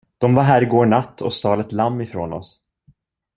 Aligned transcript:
De 0.17 0.35
var 0.35 0.43
här 0.43 0.61
i 0.61 0.65
går 0.65 0.85
natt 0.85 1.21
och 1.21 1.33
stal 1.33 1.59
ett 1.59 1.71
lamm 1.71 2.01
ifrån 2.01 2.33
oss. 2.33 2.59